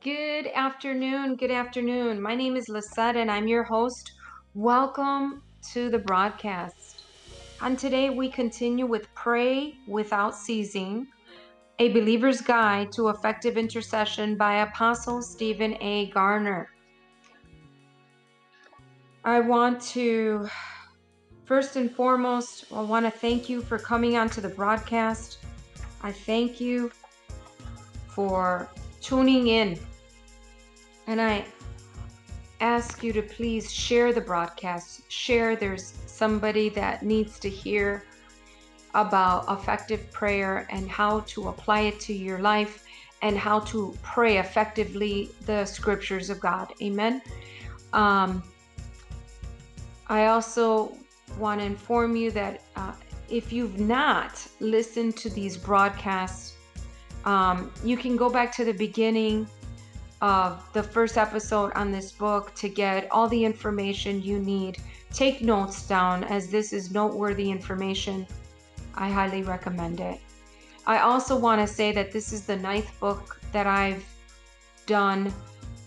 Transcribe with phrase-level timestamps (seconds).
[0.00, 1.34] Good afternoon.
[1.34, 2.22] Good afternoon.
[2.22, 4.12] My name is Lisette and I'm your host.
[4.54, 5.42] Welcome
[5.72, 7.02] to the broadcast.
[7.60, 11.08] And today we continue with Pray Without Ceasing,
[11.80, 16.10] a believer's guide to effective intercession by Apostle Stephen A.
[16.10, 16.68] Garner.
[19.24, 20.48] I want to,
[21.44, 25.38] first and foremost, I want to thank you for coming onto the broadcast.
[26.04, 26.92] I thank you
[28.06, 28.68] for
[29.00, 29.78] tuning in.
[31.06, 31.44] And I
[32.60, 35.10] ask you to please share the broadcast.
[35.10, 38.04] Share there's somebody that needs to hear
[38.94, 42.84] about effective prayer and how to apply it to your life
[43.22, 46.72] and how to pray effectively the scriptures of God.
[46.82, 47.22] Amen.
[47.92, 48.42] Um,
[50.08, 50.96] I also
[51.38, 52.92] want to inform you that uh,
[53.28, 56.54] if you've not listened to these broadcasts,
[57.28, 59.46] um, you can go back to the beginning
[60.22, 64.78] of the first episode on this book to get all the information you need.
[65.12, 68.26] Take notes down as this is noteworthy information.
[68.94, 70.18] I highly recommend it.
[70.86, 74.04] I also want to say that this is the ninth book that I've
[74.86, 75.30] done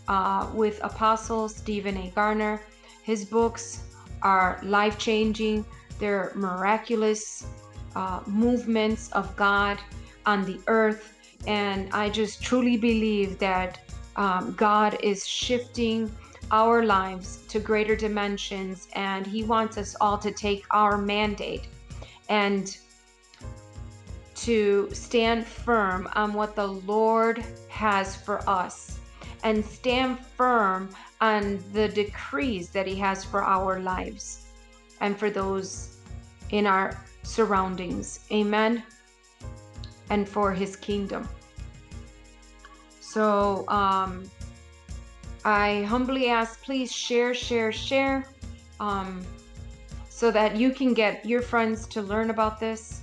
[0.07, 2.11] uh, with Apostle Stephen A.
[2.11, 2.61] Garner.
[3.01, 5.65] His books are life changing,
[5.97, 7.47] they're miraculous
[7.95, 9.79] uh, movements of God
[10.27, 11.17] on the earth.
[11.47, 13.79] And I just truly believe that
[14.15, 16.11] um, God is shifting
[16.51, 21.67] our lives to greater dimensions, and He wants us all to take our mandate
[22.29, 22.77] and
[24.35, 28.99] to stand firm on what the Lord has for us
[29.43, 34.47] and stand firm on the decrees that He has for our lives
[34.99, 35.97] and for those
[36.49, 38.21] in our surroundings.
[38.31, 38.83] Amen.
[40.11, 41.27] And for His kingdom.
[42.99, 44.29] So um,
[45.43, 48.25] I humbly ask, please share, share, share,
[48.79, 49.25] um,
[50.07, 53.01] so that you can get your friends to learn about this.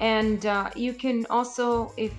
[0.00, 2.12] And uh, you can also, if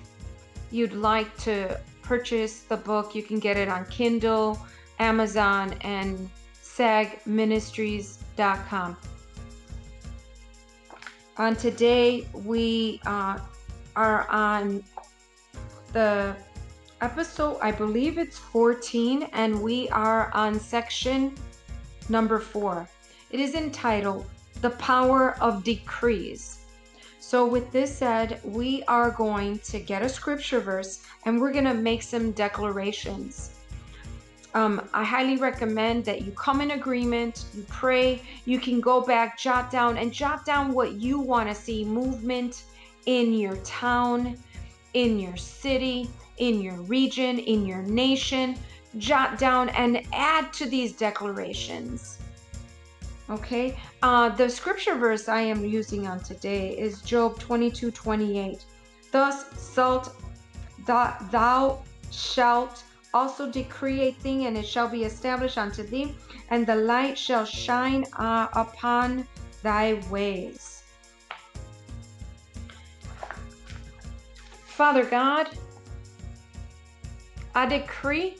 [0.70, 4.58] you'd like to purchase the book, you can get it on Kindle,
[4.98, 6.28] Amazon, and
[6.62, 8.96] sagministries.com.
[11.36, 13.40] On today, we uh,
[13.96, 14.82] are on
[15.92, 16.34] the
[17.00, 21.34] episode, I believe it's 14, and we are on section
[22.08, 22.88] number four.
[23.30, 24.26] It is entitled
[24.60, 26.60] The Power of Decrees.
[27.18, 31.64] So, with this said, we are going to get a scripture verse and we're going
[31.64, 33.54] to make some declarations.
[34.52, 39.36] Um, I highly recommend that you come in agreement, you pray, you can go back,
[39.36, 42.64] jot down, and jot down what you want to see movement
[43.06, 44.36] in your town,
[44.94, 48.56] in your city, in your region, in your nation.
[48.98, 52.18] Jot down and add to these declarations.
[53.30, 58.64] Okay, uh, the scripture verse I am using on today is Job 22 28.
[59.10, 60.14] Thus, salt
[60.86, 62.84] that thou shalt
[63.14, 66.14] also decree a thing, and it shall be established unto thee,
[66.50, 69.26] and the light shall shine uh, upon
[69.62, 70.73] thy ways.
[74.74, 75.46] Father God,
[77.54, 78.38] I decree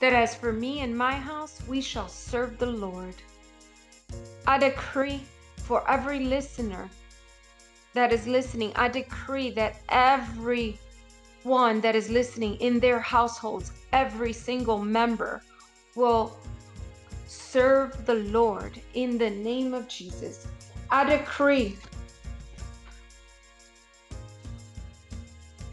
[0.00, 3.14] that as for me and my house, we shall serve the Lord.
[4.48, 5.22] I decree
[5.56, 6.90] for every listener
[7.94, 10.80] that is listening, I decree that every
[11.44, 15.44] one that is listening in their households, every single member
[15.94, 16.36] will
[17.28, 20.48] serve the Lord in the name of Jesus.
[20.90, 21.76] I decree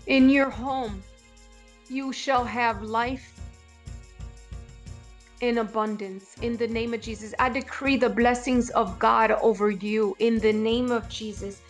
[0.07, 1.03] in your home
[1.89, 3.33] you shall have life
[5.41, 7.33] in abundance in the name of Jesus.
[7.37, 11.61] I decree the blessings of God over you in the name of Jesus.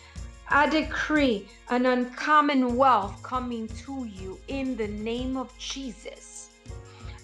[0.48, 6.50] I decree an uncommon wealth coming to you in the name of Jesus.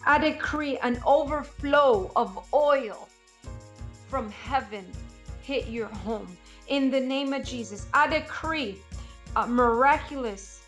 [0.05, 3.09] I decree an overflow of oil
[4.09, 4.85] from heaven
[5.43, 6.37] hit your home
[6.69, 7.87] in the name of Jesus.
[7.95, 8.79] I decree
[9.37, 10.64] a miraculous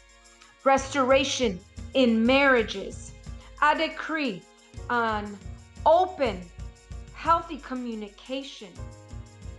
[0.66, 1.60] restoration
[1.94, 3.12] in marriages.
[3.62, 4.42] I decree
[4.90, 5.38] an
[5.86, 6.42] open,
[7.14, 8.72] healthy communication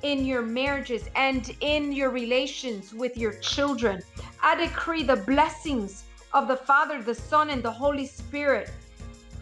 [0.01, 4.01] in your marriages and in your relations with your children.
[4.43, 8.69] I decree the blessings of the Father, the Son, and the Holy Spirit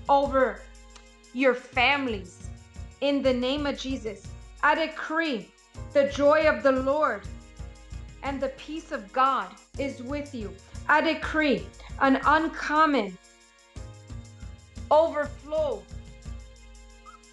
[0.08, 0.62] over
[1.34, 2.48] your families
[3.02, 4.28] in the name of Jesus.
[4.62, 5.50] I decree
[5.94, 7.24] the joy of the Lord
[8.22, 10.54] and the peace of God is with you.
[10.88, 11.66] I decree
[12.00, 13.18] an uncommon
[14.92, 15.82] overflow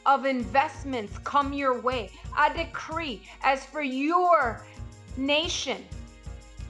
[0.06, 2.10] of investments come your way.
[2.36, 4.64] I decree, as for your
[5.16, 5.84] nation,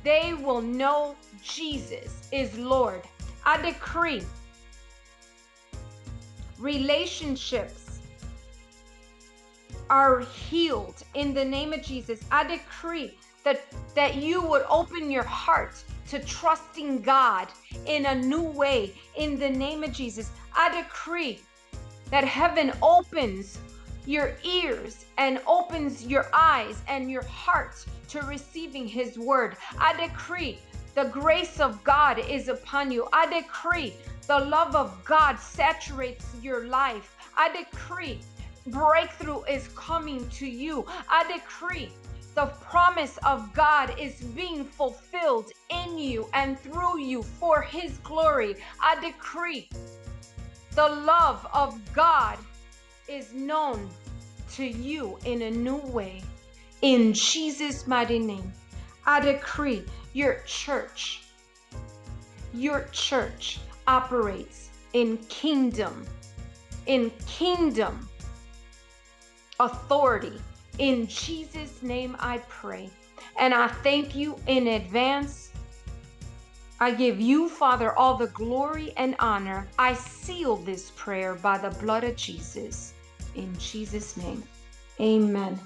[0.02, 3.02] they will know Jesus is Lord.
[3.44, 4.22] I decree
[6.58, 8.00] relationships
[9.88, 12.20] are healed in the name of Jesus.
[12.30, 13.60] I decree that
[13.94, 17.48] that you would open your heart to trusting God
[17.86, 20.30] in a new way in the name of Jesus.
[20.54, 21.40] I decree
[22.10, 23.58] that heaven opens
[24.06, 29.56] your ears and opens your eyes and your heart to receiving his word.
[29.78, 30.58] I decree
[30.94, 33.08] the grace of God is upon you.
[33.12, 33.94] I decree
[34.26, 37.16] the love of God saturates your life.
[37.36, 38.20] I decree
[38.66, 40.84] breakthrough is coming to you.
[41.08, 41.90] I decree
[42.34, 48.56] the promise of God is being fulfilled in you and through you for His glory.
[48.80, 49.68] I decree
[50.74, 52.38] the love of God
[53.08, 53.90] is known
[54.52, 56.22] to you in a new way.
[56.80, 58.52] In Jesus' mighty name,
[59.06, 59.84] I decree
[60.14, 61.22] your church,
[62.54, 66.06] your church operates in kingdom,
[66.86, 68.08] in kingdom
[69.60, 70.40] authority.
[70.78, 72.90] In Jesus' name I pray.
[73.38, 75.50] And I thank you in advance.
[76.80, 79.68] I give you, Father, all the glory and honor.
[79.78, 82.94] I seal this prayer by the blood of Jesus.
[83.34, 84.42] In Jesus' name,
[85.00, 85.58] amen.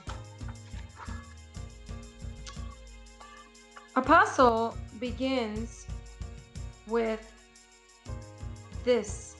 [3.96, 5.86] Apostle begins
[6.86, 7.32] with
[8.84, 9.36] this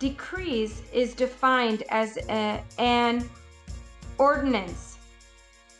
[0.00, 3.28] decrees is defined as a, an
[4.18, 4.89] ordinance,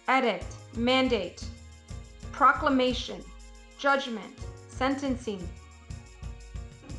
[0.09, 1.45] edict, mandate,
[2.33, 3.23] proclamation,
[3.79, 4.35] judgment,
[4.69, 5.47] sentencing,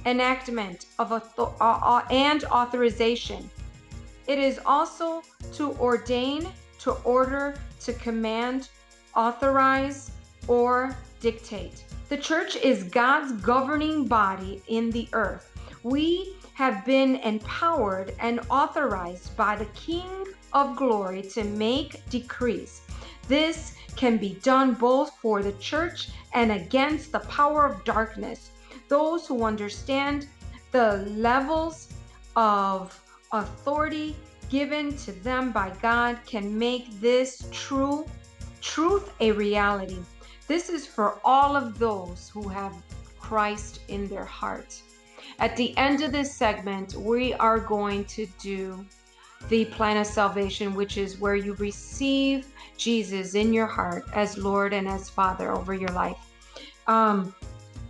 [0.06, 3.50] enactment of author- uh, uh, and authorization.
[4.28, 6.48] It is also to ordain,
[6.80, 8.70] to order, to command,
[9.16, 10.12] authorize,
[10.48, 11.84] or dictate.
[12.10, 15.52] The church is God's governing body in the earth.
[15.84, 22.82] We have been empowered and authorized by the King of glory to make decrees.
[23.32, 28.52] This can be done both for the church and against the power of darkness.
[28.90, 30.28] Those who understand
[30.74, 31.94] the levels
[32.36, 33.02] of
[33.32, 34.18] authority
[34.50, 38.06] given to them by God can make this true
[38.60, 40.00] truth a reality.
[40.50, 42.74] This is for all of those who have
[43.18, 44.82] Christ in their heart.
[45.40, 48.86] At the end of this segment, we are going to do
[49.50, 52.48] the plan of salvation, which is where you receive
[52.82, 56.18] Jesus in your heart as Lord and as Father over your life.
[56.88, 57.36] Um,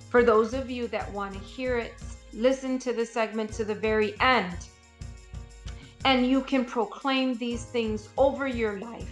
[0.09, 1.93] for those of you that want to hear it,
[2.33, 4.57] listen to the segment to the very end.
[6.03, 9.09] And you can proclaim these things over your life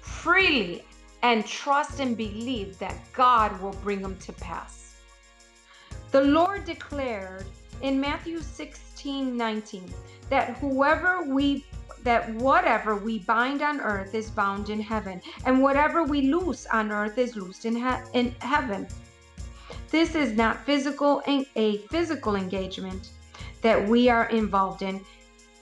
[0.00, 0.84] freely
[1.22, 4.96] and trust and believe that God will bring them to pass.
[6.10, 7.46] The Lord declared
[7.82, 9.94] in Matthew 16 19
[10.28, 11.64] that whoever we
[12.02, 16.90] that whatever we bind on earth is bound in heaven, and whatever we loose on
[16.90, 18.86] earth is loosed in, he- in heaven.
[19.90, 21.22] This is not physical
[21.56, 23.10] a physical engagement
[23.60, 25.04] that we are involved in,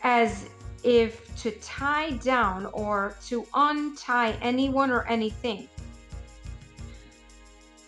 [0.02, 0.48] as
[0.84, 5.68] if to tie down or to untie anyone or anything.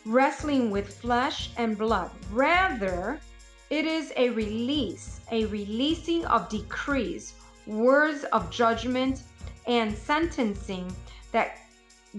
[0.07, 2.11] Wrestling with flesh and blood.
[2.33, 3.21] Rather,
[3.69, 7.35] it is a release, a releasing of decrees
[7.71, 9.23] words of judgment
[9.67, 10.93] and sentencing
[11.33, 11.59] that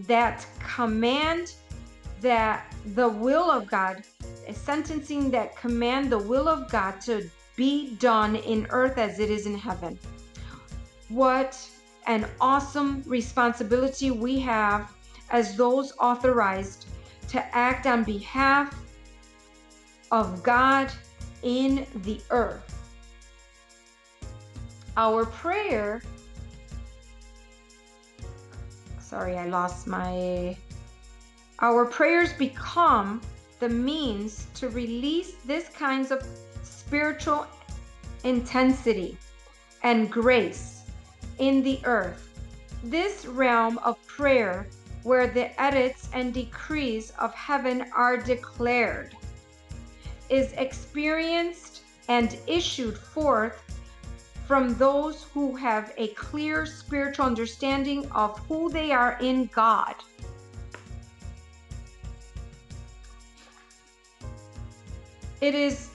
[0.08, 1.54] that command
[2.22, 4.04] that the will of God,
[4.54, 9.46] sentencing that command the will of God to be done in earth as it is
[9.46, 10.00] in heaven.
[11.10, 11.60] What
[12.08, 14.92] an awesome responsibility we have
[15.32, 16.86] as those authorized
[17.30, 18.76] to act on behalf
[20.12, 20.92] of God
[21.44, 22.71] in the earth.
[24.98, 26.02] Our prayer,
[29.00, 30.58] sorry, I lost my.
[31.60, 33.22] Our prayers become
[33.60, 36.26] the means to release this kinds of
[36.64, 37.48] spiritual
[38.24, 39.18] intensity
[39.84, 40.82] and grace
[41.40, 42.28] in the earth.
[42.84, 44.68] This realm of prayer,
[45.04, 49.16] where the edicts and decrees of heaven are declared,
[50.30, 53.64] is experienced and issued forth
[54.52, 59.96] from those who have a clear spiritual understanding of who they are in God.
[65.40, 65.92] It is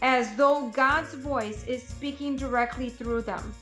[0.00, 3.52] as though God's voice is speaking directly through them.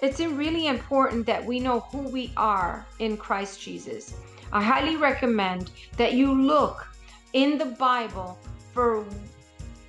[0.00, 4.14] It's really important that we know who we are in Christ Jesus.
[4.50, 6.88] I highly recommend that you look
[7.34, 8.38] in the Bible
[8.72, 9.04] for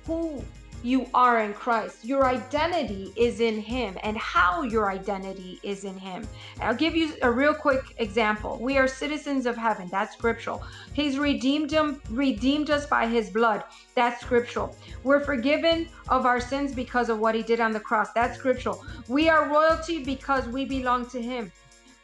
[0.04, 0.44] who
[0.82, 2.04] you are in Christ.
[2.04, 6.26] Your identity is in Him and how your identity is in Him.
[6.60, 8.58] I'll give you a real quick example.
[8.60, 9.88] We are citizens of heaven.
[9.90, 10.62] That's scriptural.
[10.92, 13.62] He's redeemed them, redeemed us by His blood.
[13.94, 14.76] That's scriptural.
[15.04, 18.12] We're forgiven of our sins because of what He did on the cross.
[18.12, 18.84] That's scriptural.
[19.08, 21.52] We are royalty because we belong to Him.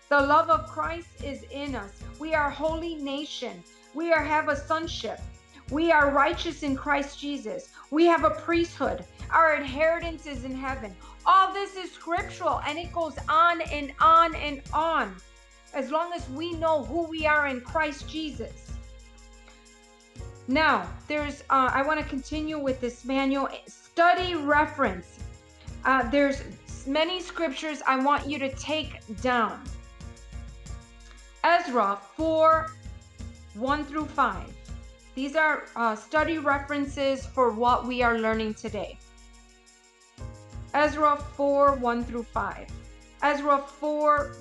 [0.08, 2.00] The love of Christ is in us.
[2.18, 3.62] We are holy nation.
[3.92, 5.20] We are have a sonship.
[5.70, 7.68] We are righteous in Christ Jesus.
[7.90, 9.04] We have a priesthood.
[9.30, 10.94] Our inheritance is in heaven.
[11.26, 15.14] All this is scriptural and it goes on and on and on
[15.74, 18.72] as long as we know who we are in Christ Jesus.
[20.46, 25.18] Now, there's, uh, I want to continue with this manual study reference.
[25.84, 26.42] Uh, there's
[26.86, 29.62] many scriptures I want you to take down.
[31.44, 32.72] Ezra 4
[33.54, 34.57] 1 through 5.
[35.18, 38.96] These are uh, study references for what we are learning today.
[40.74, 42.68] Ezra 4 1 through 5.
[43.24, 44.36] Ezra 4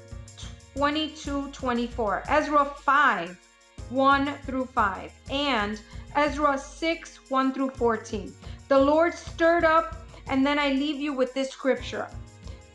[0.75, 2.23] 22 24.
[2.29, 3.39] Ezra 5
[3.89, 5.11] 1 through 5.
[5.31, 5.81] And
[6.15, 8.31] Ezra 6 1 through 14.
[8.67, 12.07] The Lord stirred up, and then I leave you with this scripture.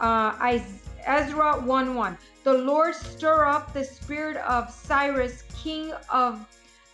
[0.01, 0.65] Uh, I,
[1.07, 2.19] Ezra 1 1.
[2.43, 6.45] The Lord stir up the spirit of Cyrus, king of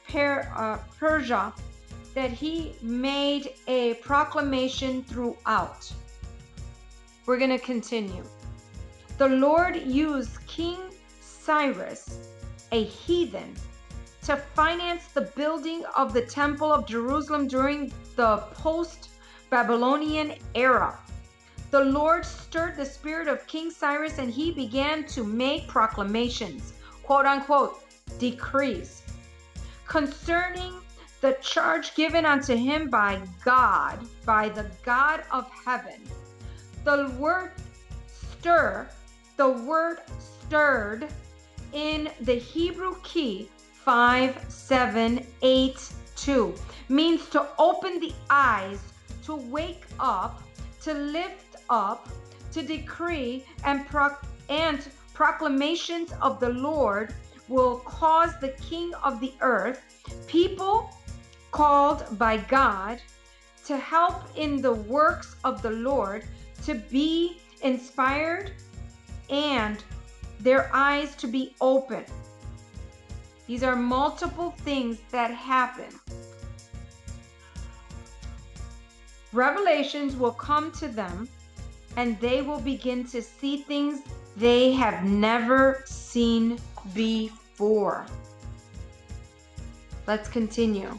[0.09, 1.53] per, uh, Persia
[2.15, 5.93] that he made a proclamation throughout.
[7.27, 8.25] We're going to continue.
[9.19, 10.79] The Lord used King
[11.21, 12.29] Cyrus,
[12.73, 13.55] a heathen,
[14.23, 19.11] to finance the building of the Temple of Jerusalem during the post
[19.51, 20.99] Babylonian era.
[21.71, 26.73] The Lord stirred the spirit of King Cyrus and he began to make proclamations,
[27.03, 27.83] quote unquote,
[28.19, 29.03] decrees
[29.89, 30.75] concerning
[31.21, 36.01] the charge given unto him by God, by the God of heaven.
[36.85, 37.51] The word
[38.07, 38.89] stir,
[39.37, 41.09] the word stirred
[41.73, 43.51] in the Hebrew key
[43.85, 46.55] 5782
[46.89, 48.81] means to open the eyes,
[49.25, 50.41] to wake up,
[50.83, 52.09] to lift up,
[52.53, 54.15] to decree and, pro-
[54.49, 57.13] and proclamations of the Lord
[57.49, 59.83] will cause the king of the earth,
[60.27, 60.91] people
[61.51, 63.01] called by God,
[63.67, 66.25] to help in the works of the Lord,
[66.65, 68.53] to be inspired
[69.31, 69.83] and
[70.41, 72.05] their eyes to be open.
[73.47, 75.87] These are multiple things that happen.
[79.33, 81.29] Revelations will come to them
[81.97, 84.01] and they will begin to see things
[84.37, 86.59] they have never seen
[86.95, 88.07] before.
[90.07, 90.99] Let's continue.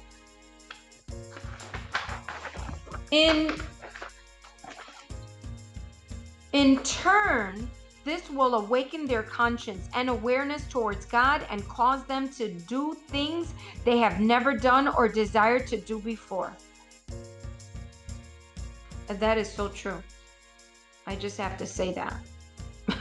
[3.11, 3.55] In
[6.53, 7.69] in turn,
[8.05, 13.53] this will awaken their conscience and awareness towards God and cause them to do things
[13.85, 16.51] they have never done or desired to do before.
[19.07, 20.01] That is so true.
[21.07, 22.13] I just have to say that.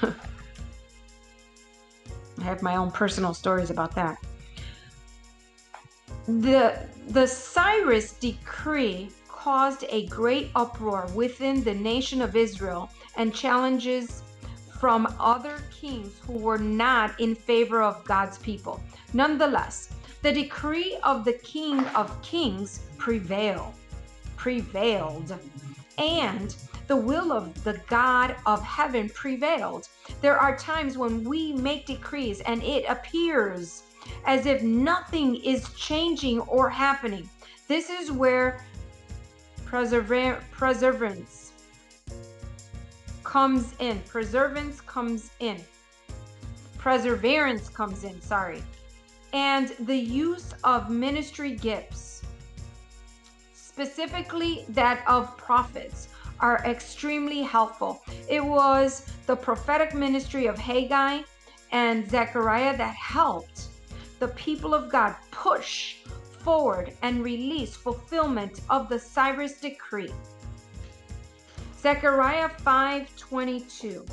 [2.49, 4.17] Have my own personal stories about that.
[6.27, 6.79] The,
[7.09, 12.89] the Cyrus decree caused a great uproar within the nation of Israel
[13.19, 14.23] and challenges
[14.81, 18.83] from other kings who were not in favor of God's people.
[19.13, 23.75] Nonetheless, the decree of the King of Kings prevailed,
[24.37, 25.39] prevailed,
[25.99, 26.57] and
[26.89, 29.89] the will of the God of heaven prevailed.
[30.21, 33.85] There are times when we make decrees and it appears
[34.25, 37.29] as if nothing is changing or happening.
[37.69, 38.65] This is where
[39.67, 41.53] persever- perseverance
[43.23, 44.01] comes in.
[44.09, 45.63] Perseverance comes in.
[46.79, 48.63] Perseverance comes in, sorry.
[49.35, 52.23] And the use of ministry gifts,
[53.53, 56.09] specifically that of prophets,
[56.41, 58.03] are extremely helpful.
[58.29, 61.23] It was the prophetic ministry of Haggai
[61.73, 63.69] and Zechariah that helped
[64.19, 65.97] the people of God push
[66.41, 70.13] forward and release fulfillment of the Cyrus decree.
[71.81, 74.05] Zechariah 5:22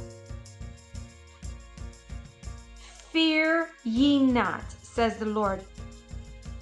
[3.12, 5.63] Fear ye not, says the Lord.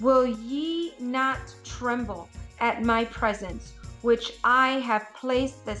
[0.00, 2.28] Will ye not tremble
[2.60, 3.72] at my presence?
[4.04, 5.80] Which I have placed the,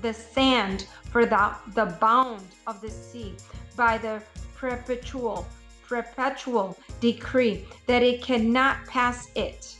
[0.00, 3.34] the sand for the, the bound of the sea
[3.76, 4.22] by the
[4.54, 5.44] perpetual
[5.88, 9.76] perpetual decree that it cannot pass it.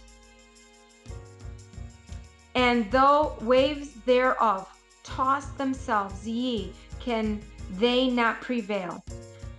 [2.54, 4.66] And though waves thereof
[5.04, 7.40] toss themselves, ye can
[7.72, 9.04] they not prevail.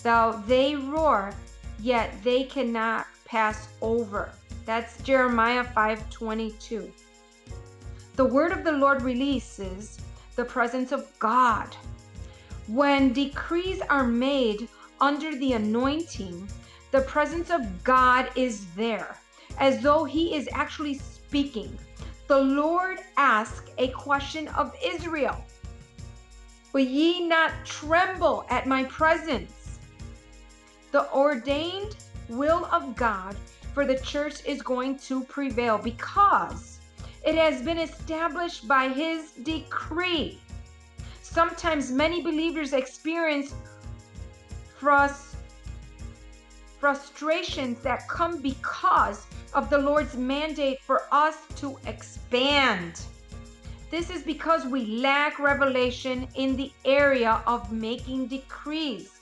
[0.03, 1.33] Though they roar,
[1.79, 4.31] yet they cannot pass over.
[4.65, 6.91] That's Jeremiah 5:22.
[8.19, 9.97] The word of the Lord releases
[10.35, 11.73] the presence of God.
[12.67, 14.67] When decrees are made
[14.99, 16.49] under the anointing,
[16.91, 19.15] the presence of God is there,
[19.57, 21.79] as though He is actually speaking.
[22.27, 25.41] The Lord asked a question of Israel
[26.73, 29.79] Will ye not tremble at my presence?
[30.91, 31.95] The ordained
[32.27, 33.37] will of God
[33.73, 36.78] for the church is going to prevail because
[37.23, 40.39] it has been established by His decree.
[41.21, 43.53] Sometimes many believers experience
[44.79, 45.35] frust-
[46.79, 53.01] frustrations that come because of the Lord's mandate for us to expand.
[53.91, 59.19] This is because we lack revelation in the area of making decrees.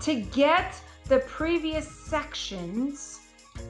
[0.00, 3.20] To get the previous sections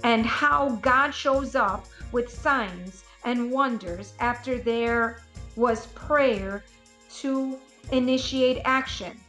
[0.03, 5.21] and how God shows up with signs and wonders after there
[5.56, 6.64] was prayer
[7.11, 7.59] to
[7.90, 9.21] initiate action.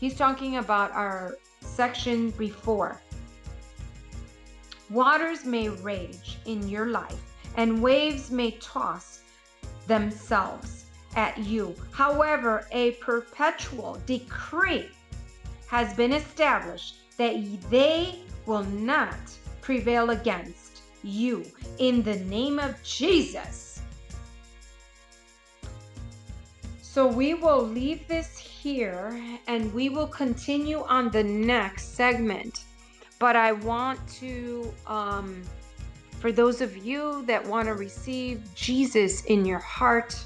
[0.00, 3.00] He's talking about our section before.
[4.88, 7.20] Waters may rage in your life,
[7.56, 9.20] and waves may toss
[9.86, 11.74] themselves at you.
[11.90, 14.90] However, a perpetual decree
[15.66, 17.34] has been established that
[17.68, 19.16] they will not
[19.60, 20.61] prevail against
[21.02, 21.44] you
[21.78, 23.72] in the name of Jesus.
[26.80, 32.64] So we will leave this here and we will continue on the next segment.
[33.18, 35.42] But I want to, um,
[36.20, 40.22] for those of you that want to receive Jesus in your heart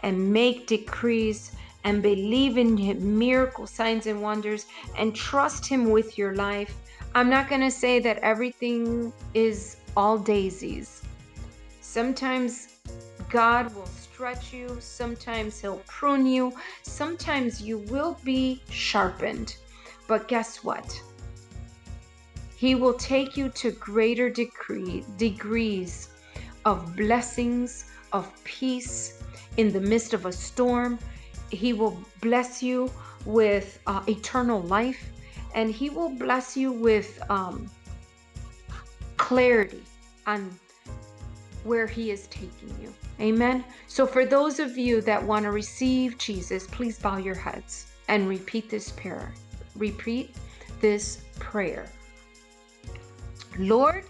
[0.00, 1.52] and make decrees
[1.84, 6.74] and believe in him, miracle signs and wonders and trust him with your life.
[7.14, 11.02] I'm not going to say that everything is all daisies.
[11.80, 12.78] Sometimes
[13.30, 19.56] God will stretch you, sometimes He'll prune you, sometimes you will be sharpened.
[20.06, 21.00] But guess what?
[22.56, 26.10] He will take you to greater degree, degrees
[26.64, 29.22] of blessings, of peace
[29.56, 30.98] in the midst of a storm.
[31.50, 32.90] He will bless you
[33.24, 35.10] with uh, eternal life,
[35.54, 37.68] and He will bless you with um,
[39.16, 39.82] clarity
[40.26, 40.50] on
[41.64, 42.92] where He is taking you.
[43.20, 43.64] Amen.
[43.86, 48.28] So, for those of you that want to receive Jesus, please bow your heads and
[48.28, 49.32] repeat this prayer.
[49.74, 50.34] Repeat
[50.80, 51.86] this prayer.
[53.58, 54.04] Lord,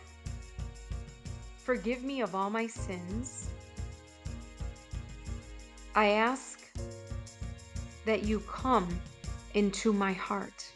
[1.58, 3.48] forgive me of all my sins.
[5.94, 6.60] I ask
[8.04, 8.88] that you come
[9.54, 10.66] into my heart.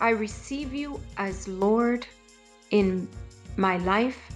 [0.00, 2.06] I receive you as Lord
[2.70, 3.08] in
[3.56, 4.30] my life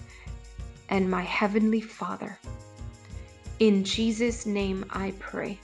[0.88, 2.38] and my Heavenly Father.
[3.60, 5.58] In Jesus' name I pray.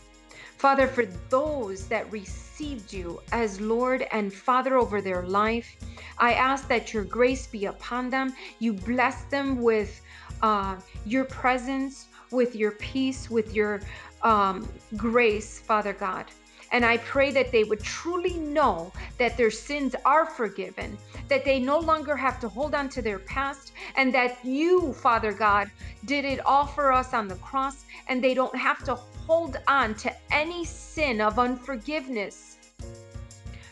[0.57, 5.77] Father, for those that received you as Lord and Father over their life,
[6.19, 8.35] I ask that your grace be upon them.
[8.59, 10.01] You bless them with
[10.43, 13.81] uh, your presence, with your peace, with your
[14.23, 16.27] um, grace, Father God.
[16.73, 20.97] And I pray that they would truly know that their sins are forgiven,
[21.29, 25.33] that they no longer have to hold on to their past, and that you, Father
[25.33, 25.71] God,
[26.05, 29.95] did it all for us on the cross, and they don't have to hold on
[29.97, 32.59] to any sin of unforgiveness.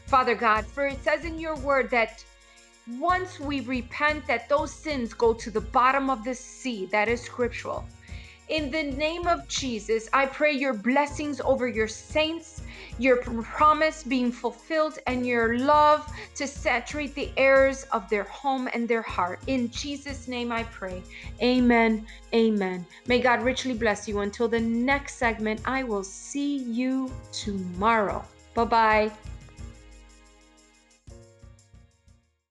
[0.07, 2.25] Father God, for it says in your word that
[2.99, 6.87] once we repent, that those sins go to the bottom of the sea.
[6.87, 7.85] That is scriptural.
[8.49, 12.63] In the name of Jesus, I pray your blessings over your saints,
[12.99, 18.89] your promise being fulfilled, and your love to saturate the airs of their home and
[18.89, 19.41] their heart.
[19.49, 21.03] In Jesus' name I pray.
[21.43, 22.07] Amen.
[22.33, 22.87] Amen.
[23.07, 24.21] May God richly bless you.
[24.21, 28.25] Until the next segment, I will see you tomorrow.
[28.55, 29.13] Bye bye.